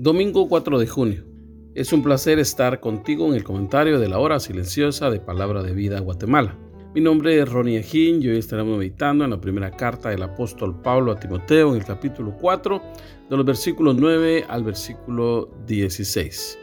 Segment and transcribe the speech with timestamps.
[0.00, 1.24] Domingo 4 de junio.
[1.74, 5.72] Es un placer estar contigo en el comentario de la hora silenciosa de Palabra de
[5.72, 6.56] Vida Guatemala.
[6.94, 10.80] Mi nombre es Ronnie Ejín y hoy estaremos meditando en la primera carta del apóstol
[10.82, 12.80] Pablo a Timoteo en el capítulo 4,
[13.28, 16.58] de los versículos 9 al versículo 16.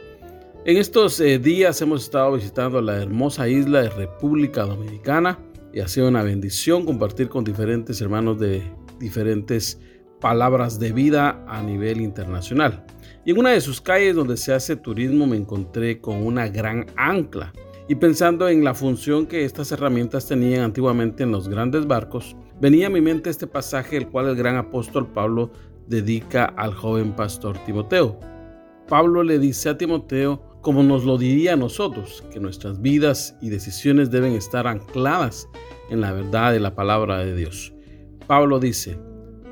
[0.64, 5.38] En estos eh, días hemos estado visitando la hermosa isla de República Dominicana
[5.74, 8.62] y ha sido una bendición compartir con diferentes hermanos de
[8.98, 9.78] diferentes
[10.22, 12.86] palabras de vida a nivel internacional.
[13.26, 17.52] En una de sus calles donde se hace turismo me encontré con una gran ancla.
[17.88, 22.86] Y pensando en la función que estas herramientas tenían antiguamente en los grandes barcos, venía
[22.86, 25.50] a mi mente este pasaje el cual el gran apóstol Pablo
[25.88, 28.16] dedica al joven pastor Timoteo.
[28.88, 33.48] Pablo le dice a Timoteo, como nos lo diría a nosotros, que nuestras vidas y
[33.48, 35.48] decisiones deben estar ancladas
[35.90, 37.74] en la verdad de la palabra de Dios.
[38.28, 38.96] Pablo dice,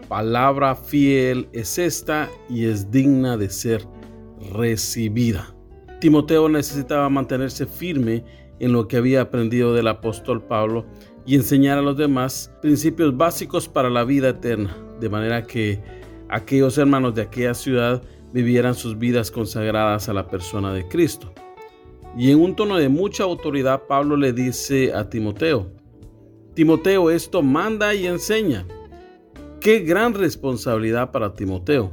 [0.08, 3.86] palabra fiel es esta y es digna de ser
[4.52, 5.54] recibida.
[6.00, 8.24] Timoteo necesitaba mantenerse firme
[8.60, 10.86] en lo que había aprendido del apóstol Pablo
[11.26, 15.82] y enseñar a los demás principios básicos para la vida eterna, de manera que
[16.28, 21.32] aquellos hermanos de aquella ciudad vivieran sus vidas consagradas a la persona de Cristo.
[22.16, 25.70] Y en un tono de mucha autoridad, Pablo le dice a Timoteo,
[26.54, 28.64] Timoteo, esto manda y enseña.
[29.64, 31.90] Qué gran responsabilidad para Timoteo.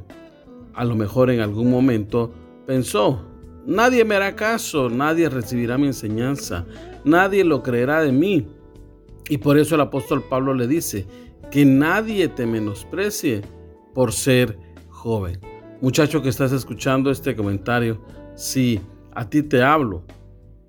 [0.74, 2.30] A lo mejor en algún momento
[2.68, 3.26] pensó,
[3.66, 6.66] nadie me hará caso, nadie recibirá mi enseñanza,
[7.06, 8.46] nadie lo creerá de mí.
[9.30, 11.08] Y por eso el apóstol Pablo le dice,
[11.50, 13.40] que nadie te menosprecie
[13.94, 14.59] por ser
[14.90, 15.40] joven.
[15.80, 18.02] Muchacho que estás escuchando este comentario,
[18.36, 18.82] sí,
[19.14, 20.03] a ti te hablo.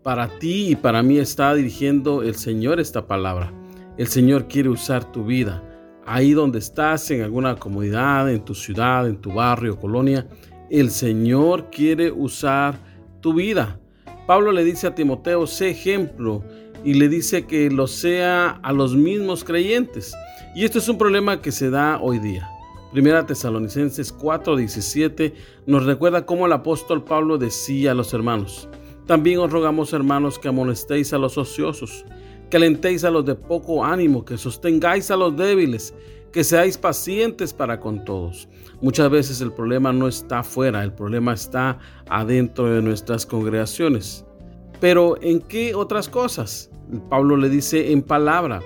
[0.04, 3.52] Para ti y para mí está dirigiendo el Señor esta palabra.
[3.96, 5.64] El Señor quiere usar tu vida
[6.06, 10.26] ahí donde estás, en alguna comunidad, en tu ciudad, en tu barrio, colonia,
[10.70, 12.74] el Señor quiere usar
[13.20, 13.78] tu vida.
[14.26, 16.42] Pablo le dice a Timoteo, sé ejemplo,
[16.84, 20.14] y le dice que lo sea a los mismos creyentes.
[20.54, 22.48] Y esto es un problema que se da hoy día.
[22.92, 25.32] Primera Tesalonicenses 4:17
[25.66, 28.69] nos recuerda cómo el apóstol Pablo decía a los hermanos,
[29.06, 32.04] también os rogamos hermanos que amonestéis a los ociosos
[32.52, 35.94] que alentéis a los de poco ánimo, que sostengáis a los débiles,
[36.30, 38.46] que seáis pacientes para con todos.
[38.82, 41.78] Muchas veces el problema no está afuera, el problema está
[42.10, 44.26] adentro de nuestras congregaciones.
[44.80, 46.70] Pero ¿en qué otras cosas?
[47.08, 48.60] Pablo le dice en palabra.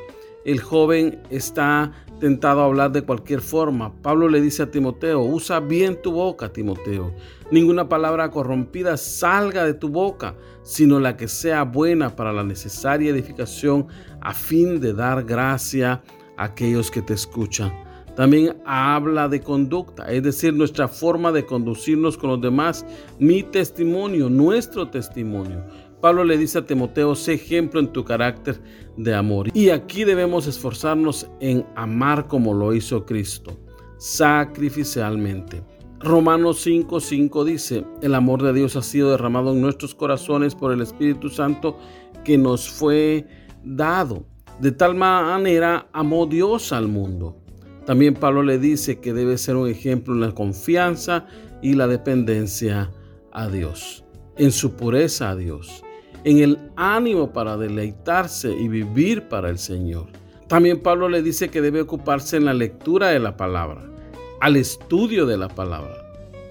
[0.44, 3.92] El joven está tentado a hablar de cualquier forma.
[4.02, 7.14] Pablo le dice a Timoteo, usa bien tu boca, Timoteo.
[7.50, 13.10] Ninguna palabra corrompida salga de tu boca, sino la que sea buena para la necesaria
[13.10, 13.86] edificación
[14.20, 16.02] a fin de dar gracia
[16.36, 17.72] a aquellos que te escuchan.
[18.16, 22.86] También habla de conducta, es decir, nuestra forma de conducirnos con los demás,
[23.18, 25.62] mi testimonio, nuestro testimonio.
[26.00, 28.60] Pablo le dice a Timoteo, sé ejemplo en tu carácter
[28.96, 29.48] de amor.
[29.54, 33.58] Y aquí debemos esforzarnos en amar como lo hizo Cristo,
[33.98, 35.62] sacrificialmente.
[35.98, 40.82] Romanos 5:5 dice, el amor de Dios ha sido derramado en nuestros corazones por el
[40.82, 41.78] Espíritu Santo
[42.24, 43.26] que nos fue
[43.64, 44.26] dado.
[44.60, 47.38] De tal manera amó Dios al mundo.
[47.86, 51.26] También Pablo le dice que debe ser un ejemplo en la confianza
[51.62, 52.90] y la dependencia
[53.32, 54.04] a Dios,
[54.36, 55.85] en su pureza a Dios
[56.26, 60.08] en el ánimo para deleitarse y vivir para el Señor.
[60.48, 63.88] También Pablo le dice que debe ocuparse en la lectura de la palabra,
[64.40, 65.94] al estudio de la palabra,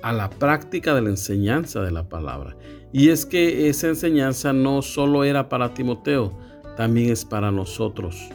[0.01, 2.55] a la práctica de la enseñanza de la palabra.
[2.93, 6.31] Y es que esa enseñanza no solo era para Timoteo,
[6.77, 8.29] también es para nosotros.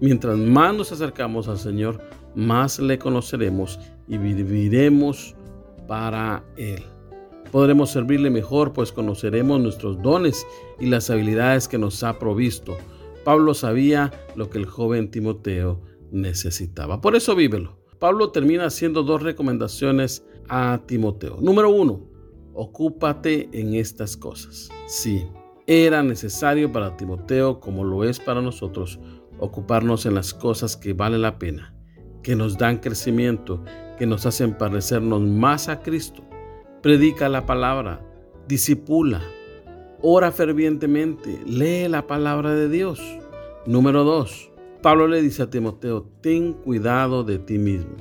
[0.00, 2.00] Mientras más nos acercamos al Señor,
[2.34, 3.78] más le conoceremos
[4.08, 5.36] y viviremos
[5.86, 6.82] para Él.
[7.50, 10.46] Podremos servirle mejor, pues conoceremos nuestros dones
[10.78, 12.76] y las habilidades que nos ha provisto.
[13.24, 15.80] Pablo sabía lo que el joven Timoteo
[16.12, 17.00] necesitaba.
[17.00, 17.78] Por eso vívelo.
[17.98, 21.38] Pablo termina haciendo dos recomendaciones a Timoteo.
[21.40, 22.08] Número uno,
[22.54, 24.70] ocúpate en estas cosas.
[24.86, 25.24] Sí,
[25.66, 28.98] Era necesario para Timoteo, como lo es para nosotros,
[29.38, 31.74] ocuparnos en las cosas que valen la pena,
[32.24, 33.62] que nos dan crecimiento,
[33.96, 36.24] que nos hacen parecernos más a Cristo.
[36.82, 38.00] Predica la palabra,
[38.48, 39.20] disipula,
[40.00, 42.98] ora fervientemente, lee la palabra de Dios.
[43.66, 44.50] Número 2.
[44.80, 47.96] Pablo le dice a Timoteo, ten cuidado de ti mismo,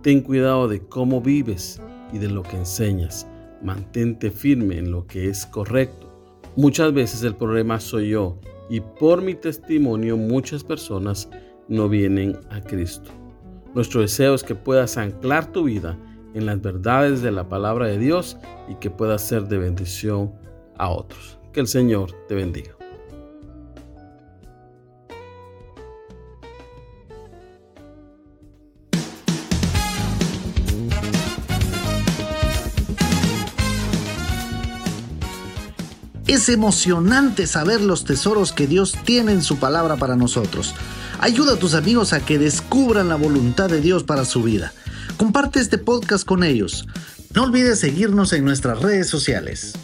[0.00, 1.82] ten cuidado de cómo vives
[2.14, 3.26] y de lo que enseñas,
[3.62, 6.10] mantente firme en lo que es correcto.
[6.56, 8.38] Muchas veces el problema soy yo
[8.70, 11.28] y por mi testimonio muchas personas
[11.68, 13.10] no vienen a Cristo.
[13.74, 15.98] Nuestro deseo es que puedas anclar tu vida
[16.34, 18.36] en las verdades de la palabra de Dios
[18.68, 20.32] y que puedas ser de bendición
[20.76, 21.38] a otros.
[21.52, 22.74] Que el Señor te bendiga.
[36.26, 40.74] Es emocionante saber los tesoros que Dios tiene en su palabra para nosotros.
[41.20, 44.72] Ayuda a tus amigos a que descubran la voluntad de Dios para su vida.
[45.16, 46.86] Comparte este podcast con ellos.
[47.34, 49.74] No olvides seguirnos en nuestras redes sociales.